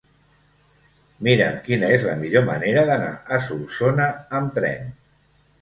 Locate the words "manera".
2.49-2.87